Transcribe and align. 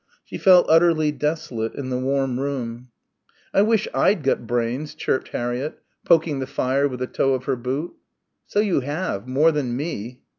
She 0.25 0.39
felt 0.39 0.65
utterly 0.67 1.11
desolate 1.11 1.75
in 1.75 1.91
the 1.91 1.99
warm 1.99 2.39
room. 2.39 2.89
"I 3.53 3.61
wish 3.61 3.87
I'd 3.93 4.23
got 4.23 4.47
brains," 4.47 4.95
chirped 4.95 5.27
Harriett, 5.27 5.77
poking 6.05 6.39
the 6.39 6.47
fire 6.47 6.87
with 6.87 7.01
the 7.01 7.05
toe 7.05 7.35
of 7.35 7.43
her 7.43 7.55
boot. 7.55 7.93
"So 8.47 8.61
you 8.61 8.79
have 8.79 9.27
more 9.27 9.51
than 9.51 9.75
me." 9.77 10.23